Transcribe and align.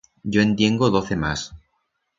Yo 0.23 0.41
en 0.41 0.55
tiengo 0.55 0.89
doce 0.89 1.15
más. 1.15 1.53